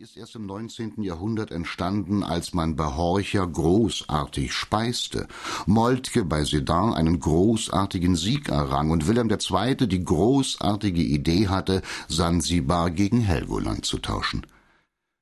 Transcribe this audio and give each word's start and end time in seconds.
ist 0.00 0.16
erst 0.16 0.34
im 0.34 0.46
19. 0.46 1.02
Jahrhundert 1.02 1.50
entstanden, 1.50 2.24
als 2.24 2.54
man 2.54 2.74
bei 2.74 2.86
Horcher 2.86 3.46
großartig 3.46 4.50
speiste, 4.50 5.28
Moltke 5.66 6.24
bei 6.24 6.42
Sedan 6.42 6.94
einen 6.94 7.20
großartigen 7.20 8.16
Sieg 8.16 8.48
errang 8.48 8.90
und 8.90 9.06
Wilhelm 9.06 9.28
II. 9.28 9.86
die 9.86 10.02
großartige 10.02 11.02
Idee 11.02 11.48
hatte, 11.48 11.82
Sansibar 12.08 12.90
gegen 12.92 13.20
Helgoland 13.20 13.84
zu 13.84 13.98
tauschen. 13.98 14.46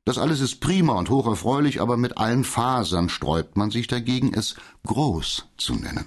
Das 0.04 0.16
alles 0.16 0.40
ist 0.40 0.60
prima 0.60 0.92
und 0.92 1.10
hocherfreulich, 1.10 1.80
aber 1.80 1.96
mit 1.96 2.16
allen 2.16 2.44
Fasern 2.44 3.08
sträubt 3.08 3.56
man 3.56 3.72
sich 3.72 3.88
dagegen, 3.88 4.32
es 4.32 4.54
groß 4.86 5.48
zu 5.56 5.74
nennen. 5.74 6.06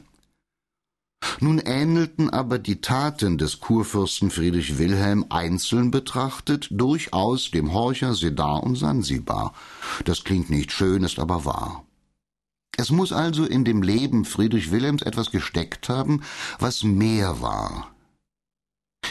Nun 1.39 1.59
ähnelten 1.59 2.29
aber 2.29 2.59
die 2.59 2.81
Taten 2.81 3.37
des 3.37 3.59
Kurfürsten 3.59 4.31
Friedrich 4.31 4.77
Wilhelm 4.77 5.25
einzeln 5.29 5.91
betrachtet 5.91 6.67
durchaus 6.71 7.51
dem 7.51 7.73
Horcher 7.73 8.13
Sedar 8.13 8.63
und 8.63 8.75
Sansibar. 8.75 9.53
Das 10.05 10.23
klingt 10.23 10.49
nicht 10.49 10.71
schön, 10.71 11.03
ist 11.03 11.19
aber 11.19 11.45
wahr. 11.45 11.85
Es 12.77 12.89
muss 12.89 13.13
also 13.13 13.45
in 13.45 13.63
dem 13.63 13.81
Leben 13.81 14.25
Friedrich 14.25 14.71
Wilhelms 14.71 15.01
etwas 15.01 15.31
gesteckt 15.31 15.87
haben, 15.87 16.23
was 16.59 16.83
mehr 16.83 17.41
war. 17.41 17.91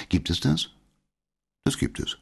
Gibt 0.08 0.28
es 0.28 0.40
das? 0.40 0.68
Das 1.64 1.78
gibt 1.78 1.98
es. 1.98 2.18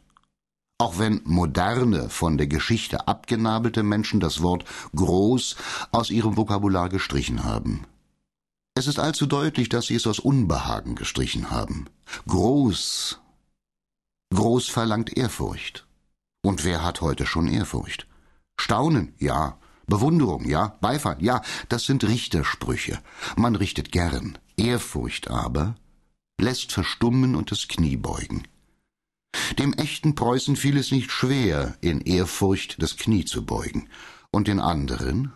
Auch 0.79 0.99
wenn 0.99 1.21
moderne, 1.24 2.09
von 2.09 2.38
der 2.38 2.47
Geschichte 2.47 3.09
abgenabelte 3.09 3.83
Menschen 3.83 4.21
das 4.21 4.43
Wort 4.43 4.65
groß 4.95 5.57
aus 5.91 6.11
ihrem 6.11 6.37
Vokabular 6.37 6.88
gestrichen 6.88 7.45
haben. 7.45 7.87
Es 8.75 8.87
ist 8.87 8.99
allzu 8.99 9.27
deutlich, 9.27 9.69
dass 9.69 9.87
sie 9.87 9.95
es 9.95 10.07
aus 10.07 10.19
Unbehagen 10.19 10.95
gestrichen 10.95 11.51
haben. 11.51 11.87
Groß. 12.27 13.21
Groß 14.35 14.69
verlangt 14.69 15.17
Ehrfurcht. 15.17 15.87
Und 16.43 16.65
wer 16.65 16.83
hat 16.83 17.01
heute 17.03 17.27
schon 17.27 17.49
Ehrfurcht? 17.49 18.07
Staunen, 18.59 19.15
ja. 19.19 19.59
Bewunderung, 19.87 20.49
ja. 20.49 20.79
Beifall, 20.80 21.19
ja. 21.21 21.43
Das 21.69 21.85
sind 21.85 22.05
Richtersprüche. 22.05 23.01
Man 23.37 23.57
richtet 23.57 23.93
gern. 23.93 24.38
Ehrfurcht 24.57 25.29
aber 25.29 25.77
lässt 26.41 26.73
verstummen 26.73 27.37
und 27.37 27.51
das 27.51 27.68
Knie 27.68 27.96
beugen. 27.96 28.43
Dem 29.59 29.73
echten 29.74 30.15
Preußen 30.15 30.57
fiel 30.57 30.77
es 30.77 30.91
nicht 30.91 31.11
schwer, 31.11 31.77
in 31.80 32.01
Ehrfurcht 32.01 32.83
das 32.83 32.96
Knie 32.96 33.24
zu 33.24 33.45
beugen. 33.45 33.89
Und 34.30 34.49
den 34.49 34.61
anderen, 34.61 35.33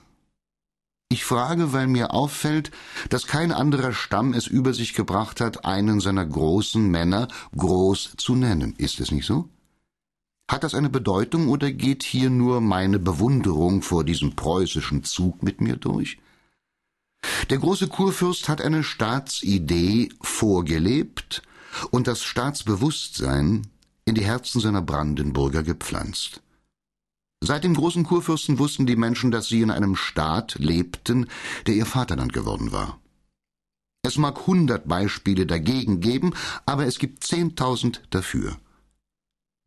ich 1.08 1.24
frage, 1.24 1.72
weil 1.72 1.86
mir 1.86 2.12
auffällt, 2.12 2.70
dass 3.10 3.26
kein 3.26 3.52
anderer 3.52 3.92
Stamm 3.92 4.34
es 4.34 4.46
über 4.46 4.74
sich 4.74 4.94
gebracht 4.94 5.40
hat, 5.40 5.64
einen 5.64 6.00
seiner 6.00 6.26
großen 6.26 6.86
Männer 6.90 7.28
groß 7.56 8.14
zu 8.16 8.34
nennen. 8.34 8.74
Ist 8.76 9.00
es 9.00 9.10
nicht 9.10 9.26
so? 9.26 9.48
Hat 10.50 10.62
das 10.62 10.74
eine 10.74 10.90
Bedeutung 10.90 11.48
oder 11.48 11.72
geht 11.72 12.02
hier 12.02 12.30
nur 12.30 12.60
meine 12.60 12.98
Bewunderung 12.98 13.82
vor 13.82 14.04
diesem 14.04 14.36
preußischen 14.36 15.04
Zug 15.04 15.42
mit 15.42 15.60
mir 15.60 15.76
durch? 15.76 16.18
Der 17.50 17.58
große 17.58 17.88
Kurfürst 17.88 18.48
hat 18.48 18.60
eine 18.60 18.84
Staatsidee 18.84 20.10
vorgelebt 20.20 21.42
und 21.90 22.06
das 22.06 22.22
Staatsbewusstsein 22.22 23.66
in 24.04 24.14
die 24.14 24.24
Herzen 24.24 24.60
seiner 24.60 24.82
Brandenburger 24.82 25.62
gepflanzt. 25.62 26.42
Seit 27.42 27.64
dem 27.64 27.74
großen 27.74 28.04
Kurfürsten 28.04 28.58
wussten 28.58 28.86
die 28.86 28.96
Menschen, 28.96 29.30
dass 29.30 29.48
sie 29.48 29.60
in 29.60 29.70
einem 29.70 29.94
Staat 29.94 30.56
lebten, 30.58 31.28
der 31.66 31.74
ihr 31.74 31.86
Vaterland 31.86 32.32
geworden 32.32 32.72
war. 32.72 32.98
Es 34.02 34.16
mag 34.18 34.46
hundert 34.46 34.86
Beispiele 34.88 35.46
dagegen 35.46 36.00
geben, 36.00 36.32
aber 36.64 36.86
es 36.86 36.98
gibt 36.98 37.24
zehntausend 37.24 38.02
dafür. 38.10 38.56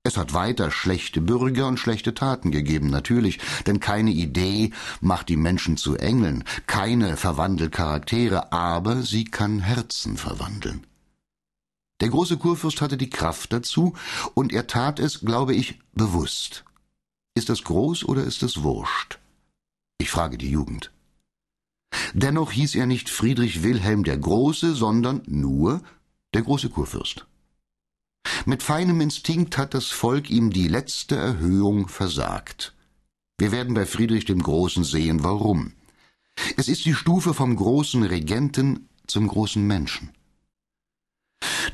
Es 0.04 0.16
hat 0.16 0.34
weiter 0.34 0.72
schlechte 0.72 1.20
Bürger 1.20 1.68
und 1.68 1.78
schlechte 1.78 2.14
Taten 2.14 2.52
gegeben, 2.52 2.90
natürlich, 2.90 3.40
denn 3.68 3.82
keine 3.82 4.12
Idee 4.12 4.72
macht 5.02 5.28
die 5.28 5.36
Menschen 5.36 5.76
zu 5.76 5.98
Engeln, 5.98 6.46
keine 6.68 7.18
verwandelt 7.18 7.74
Charaktere, 7.74 8.54
aber 8.54 9.04
sie 9.04 9.26
kann 9.26 9.60
Herzen 9.60 10.16
verwandeln. 10.16 10.88
Der 12.00 12.08
große 12.08 12.38
Kurfürst 12.38 12.80
hatte 12.80 12.96
die 12.96 13.10
Kraft 13.10 13.52
dazu, 13.52 13.94
und 14.34 14.54
er 14.54 14.68
tat 14.68 15.00
es, 15.00 15.20
glaube 15.20 15.54
ich, 15.54 15.80
bewusst. 15.94 16.64
Ist 17.40 17.48
das 17.48 17.64
groß 17.64 18.04
oder 18.04 18.26
ist 18.26 18.44
es 18.44 18.64
wurscht? 18.64 19.18
Ich 19.98 20.10
frage 20.10 20.38
die 20.38 20.50
Jugend. 20.50 20.92
Dennoch 22.14 22.52
hieß 22.52 22.76
er 22.76 22.86
nicht 22.86 23.10
Friedrich 23.10 23.64
Wilhelm 23.64 24.04
der 24.04 24.18
Große, 24.18 24.76
sondern 24.76 25.22
nur 25.26 25.82
der 26.34 26.42
große 26.42 26.70
Kurfürst. 26.70 27.28
Mit 28.46 28.62
feinem 28.62 29.00
Instinkt 29.00 29.58
hat 29.58 29.74
das 29.74 29.86
Volk 29.86 30.30
ihm 30.30 30.50
die 30.50 30.68
letzte 30.68 31.16
Erhöhung 31.16 31.88
versagt. 31.88 32.76
Wir 33.38 33.54
werden 33.54 33.74
bei 33.74 33.86
Friedrich 33.86 34.26
dem 34.26 34.44
Großen 34.44 34.84
sehen, 34.84 35.24
warum. 35.24 35.72
Es 36.58 36.68
ist 36.68 36.84
die 36.84 36.94
Stufe 36.94 37.34
vom 37.34 37.56
großen 37.56 38.04
Regenten 38.04 38.90
zum 39.08 39.30
großen 39.30 39.66
Menschen. 39.66 40.12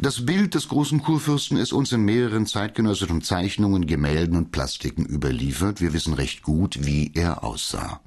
Das 0.06 0.24
Bild 0.24 0.54
des 0.54 0.68
großen 0.68 1.02
Kurfürsten 1.02 1.58
ist 1.58 1.74
uns 1.74 1.92
in 1.92 2.02
mehreren 2.06 2.46
zeitgenössischen 2.46 3.24
Zeichnungen, 3.24 3.88
Gemälden 3.88 4.38
und 4.38 4.52
Plastiken 4.52 5.04
überliefert. 5.04 5.82
Wir 5.82 5.94
wissen 5.94 6.14
recht 6.14 6.44
gut, 6.44 6.78
wie 6.86 7.10
er 7.16 7.44
aussah. 7.44 8.02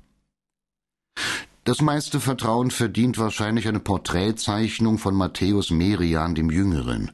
Das 1.64 1.80
meiste 1.80 2.20
Vertrauen 2.20 2.70
verdient 2.70 3.18
wahrscheinlich 3.18 3.66
eine 3.66 3.80
Porträtzeichnung 3.80 4.98
von 4.98 5.16
Matthäus 5.16 5.70
Merian 5.70 6.36
dem 6.36 6.52
Jüngeren. 6.52 7.10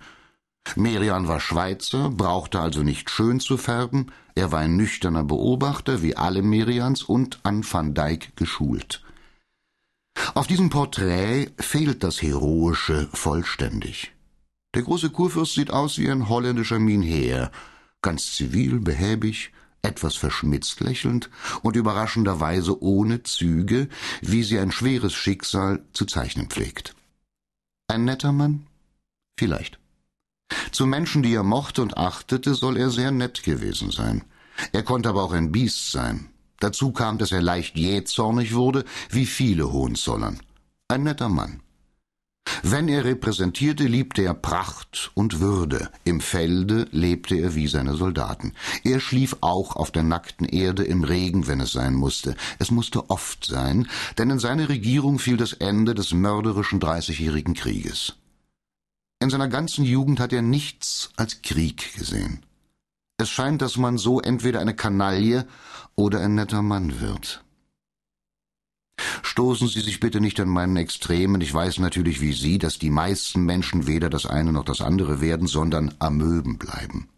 Merian 0.76 1.28
war 1.28 1.40
Schweizer, 1.40 2.10
brauchte 2.10 2.60
also 2.60 2.82
nicht 2.82 3.08
schön 3.08 3.40
zu 3.40 3.56
färben, 3.56 4.12
er 4.34 4.52
war 4.52 4.60
ein 4.60 4.76
nüchterner 4.76 5.24
Beobachter, 5.24 6.02
wie 6.02 6.18
alle 6.18 6.42
Merians, 6.42 7.02
und 7.02 7.40
an 7.42 7.64
Van 7.64 7.94
Dyck 7.94 8.36
geschult. 8.36 9.02
Auf 10.34 10.46
diesem 10.46 10.68
Porträt 10.68 11.52
fehlt 11.58 12.04
das 12.04 12.20
Heroische 12.20 13.08
vollständig. 13.14 14.13
Der 14.74 14.82
große 14.82 15.10
Kurfürst 15.10 15.54
sieht 15.54 15.70
aus 15.70 15.98
wie 15.98 16.10
ein 16.10 16.28
holländischer 16.28 16.78
Minher, 16.78 17.52
ganz 18.02 18.34
zivil, 18.34 18.80
behäbig, 18.80 19.52
etwas 19.82 20.16
verschmitzt 20.16 20.80
lächelnd 20.80 21.30
und 21.62 21.76
überraschenderweise 21.76 22.82
ohne 22.82 23.22
Züge, 23.22 23.88
wie 24.20 24.42
sie 24.42 24.58
ein 24.58 24.72
schweres 24.72 25.12
Schicksal 25.12 25.84
zu 25.92 26.06
zeichnen 26.06 26.48
pflegt. 26.48 26.96
Ein 27.86 28.04
netter 28.04 28.32
Mann? 28.32 28.66
Vielleicht. 29.38 29.78
Zu 30.72 30.86
Menschen, 30.86 31.22
die 31.22 31.34
er 31.34 31.42
mochte 31.42 31.82
und 31.82 31.96
achtete, 31.96 32.54
soll 32.54 32.76
er 32.76 32.90
sehr 32.90 33.10
nett 33.10 33.42
gewesen 33.42 33.90
sein. 33.90 34.24
Er 34.72 34.82
konnte 34.82 35.08
aber 35.08 35.22
auch 35.22 35.32
ein 35.32 35.52
Biest 35.52 35.90
sein. 35.90 36.30
Dazu 36.60 36.92
kam, 36.92 37.18
dass 37.18 37.32
er 37.32 37.42
leicht 37.42 37.76
jähzornig 37.76 38.54
wurde, 38.54 38.84
wie 39.10 39.26
viele 39.26 39.72
Hohenzollern. 39.72 40.40
Ein 40.88 41.02
netter 41.02 41.28
Mann. 41.28 41.60
Wenn 42.62 42.88
er 42.88 43.04
repräsentierte, 43.04 43.84
liebte 43.84 44.22
er 44.22 44.34
Pracht 44.34 45.10
und 45.14 45.40
Würde. 45.40 45.90
Im 46.04 46.20
Felde 46.20 46.86
lebte 46.92 47.36
er 47.36 47.54
wie 47.54 47.68
seine 47.68 47.94
Soldaten. 47.94 48.54
Er 48.84 49.00
schlief 49.00 49.36
auch 49.40 49.76
auf 49.76 49.90
der 49.90 50.02
nackten 50.02 50.46
Erde 50.46 50.84
im 50.84 51.04
Regen, 51.04 51.46
wenn 51.46 51.60
es 51.60 51.72
sein 51.72 51.94
musste. 51.94 52.36
Es 52.58 52.70
musste 52.70 53.10
oft 53.10 53.44
sein, 53.44 53.88
denn 54.18 54.30
in 54.30 54.38
seine 54.38 54.68
Regierung 54.68 55.18
fiel 55.18 55.36
das 55.36 55.52
Ende 55.52 55.94
des 55.94 56.12
mörderischen 56.12 56.80
Dreißigjährigen 56.80 57.54
Krieges. 57.54 58.14
In 59.20 59.30
seiner 59.30 59.48
ganzen 59.48 59.84
Jugend 59.84 60.18
hat 60.20 60.32
er 60.32 60.42
nichts 60.42 61.10
als 61.16 61.42
Krieg 61.42 61.94
gesehen. 61.96 62.44
Es 63.18 63.30
scheint, 63.30 63.62
dass 63.62 63.76
man 63.76 63.96
so 63.96 64.20
entweder 64.20 64.60
eine 64.60 64.74
Kanaille 64.74 65.46
oder 65.94 66.20
ein 66.20 66.34
netter 66.34 66.62
Mann 66.62 67.00
wird. 67.00 67.43
Stoßen 69.34 69.66
Sie 69.66 69.80
sich 69.80 69.98
bitte 69.98 70.20
nicht 70.20 70.38
an 70.38 70.48
meinen 70.48 70.76
Extremen. 70.76 71.40
Ich 71.40 71.52
weiß 71.52 71.80
natürlich 71.80 72.20
wie 72.20 72.32
Sie, 72.32 72.58
dass 72.58 72.78
die 72.78 72.90
meisten 72.90 73.42
Menschen 73.42 73.88
weder 73.88 74.08
das 74.08 74.26
eine 74.26 74.52
noch 74.52 74.64
das 74.64 74.80
andere 74.80 75.20
werden, 75.20 75.48
sondern 75.48 75.92
Amöben 75.98 76.56
bleiben. 76.56 77.08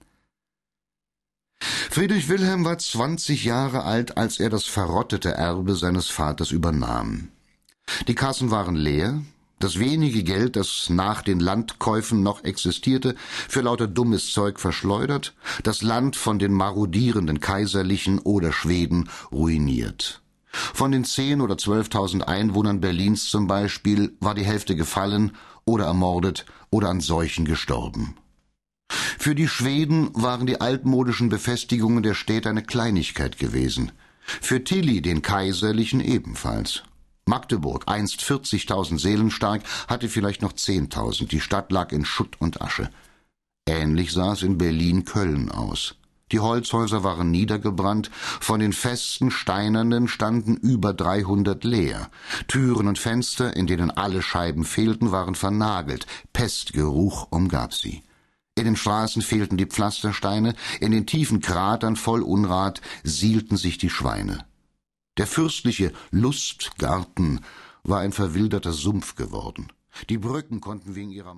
Friedrich 1.60 2.30
Wilhelm 2.30 2.64
war 2.64 2.78
zwanzig 2.78 3.44
Jahre 3.44 3.84
alt, 3.84 4.16
als 4.16 4.40
er 4.40 4.48
das 4.48 4.64
verrottete 4.64 5.32
Erbe 5.32 5.76
seines 5.76 6.08
Vaters 6.08 6.52
übernahm. 6.52 7.28
Die 8.08 8.14
Kassen 8.14 8.50
waren 8.50 8.76
leer, 8.76 9.20
das 9.58 9.78
wenige 9.78 10.22
Geld, 10.22 10.56
das 10.56 10.88
nach 10.88 11.20
den 11.20 11.38
Landkäufen 11.38 12.22
noch 12.22 12.44
existierte, 12.44 13.14
für 13.46 13.60
lauter 13.60 13.88
dummes 13.88 14.32
Zeug 14.32 14.58
verschleudert, 14.58 15.34
das 15.64 15.82
Land 15.82 16.16
von 16.16 16.38
den 16.38 16.54
marodierenden 16.54 17.40
Kaiserlichen 17.40 18.20
oder 18.20 18.52
Schweden 18.52 19.10
ruiniert. 19.30 20.22
Von 20.74 20.92
den 20.92 21.04
zehn 21.04 21.40
oder 21.40 21.58
zwölftausend 21.58 22.26
Einwohnern 22.26 22.80
Berlins 22.80 23.28
zum 23.28 23.46
Beispiel 23.46 24.16
war 24.20 24.34
die 24.34 24.44
Hälfte 24.44 24.76
gefallen 24.76 25.32
oder 25.64 25.86
ermordet 25.86 26.46
oder 26.70 26.88
an 26.88 27.00
Seuchen 27.00 27.44
gestorben. 27.44 28.16
Für 29.18 29.34
die 29.34 29.48
Schweden 29.48 30.10
waren 30.14 30.46
die 30.46 30.60
altmodischen 30.60 31.28
Befestigungen 31.28 32.02
der 32.02 32.14
Städte 32.14 32.48
eine 32.48 32.62
Kleinigkeit 32.62 33.38
gewesen. 33.38 33.92
Für 34.20 34.62
Tilly, 34.62 35.02
den 35.02 35.22
Kaiserlichen, 35.22 36.00
ebenfalls. 36.00 36.82
Magdeburg, 37.26 37.84
einst 37.86 38.20
40.000 38.20 39.00
Seelen 39.00 39.30
stark, 39.30 39.62
hatte 39.88 40.08
vielleicht 40.08 40.42
noch 40.42 40.52
10.000. 40.52 41.26
Die 41.26 41.40
Stadt 41.40 41.72
lag 41.72 41.92
in 41.92 42.04
Schutt 42.04 42.36
und 42.40 42.62
Asche. 42.62 42.88
Ähnlich 43.68 44.12
sah 44.12 44.32
es 44.32 44.42
in 44.42 44.58
Berlin-Köln 44.58 45.50
aus. 45.50 45.96
Die 46.32 46.40
Holzhäuser 46.40 47.04
waren 47.04 47.30
niedergebrannt, 47.30 48.10
von 48.40 48.58
den 48.58 48.72
festen 48.72 49.30
steinernen 49.30 50.08
standen 50.08 50.56
über 50.56 50.92
dreihundert 50.92 51.62
leer. 51.62 52.10
Türen 52.48 52.88
und 52.88 52.98
Fenster, 52.98 53.56
in 53.56 53.68
denen 53.68 53.92
alle 53.92 54.22
Scheiben 54.22 54.64
fehlten, 54.64 55.12
waren 55.12 55.36
vernagelt. 55.36 56.06
Pestgeruch 56.32 57.28
umgab 57.30 57.72
sie. 57.72 58.02
In 58.56 58.64
den 58.64 58.74
Straßen 58.74 59.22
fehlten 59.22 59.56
die 59.56 59.66
Pflastersteine, 59.66 60.54
in 60.80 60.90
den 60.90 61.06
tiefen 61.06 61.40
Kratern 61.40 61.94
voll 61.94 62.22
Unrat 62.22 62.80
sielten 63.04 63.56
sich 63.56 63.78
die 63.78 63.90
Schweine. 63.90 64.44
Der 65.18 65.28
fürstliche 65.28 65.92
Lustgarten 66.10 67.40
war 67.84 68.00
ein 68.00 68.12
verwilderter 68.12 68.72
Sumpf 68.72 69.14
geworden. 69.14 69.68
Die 70.10 70.18
Brücken 70.18 70.60
konnten 70.60 70.96
wegen 70.96 71.10
ihrer 71.10 71.34